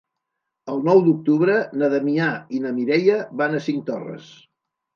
El 0.75 0.79
nou 0.87 1.01
d'octubre 1.07 1.57
na 1.83 1.91
Damià 1.93 2.31
i 2.57 2.63
na 2.65 2.73
Mireia 2.81 3.21
van 3.43 3.61
a 3.61 3.63
Cinctorres. 3.69 4.35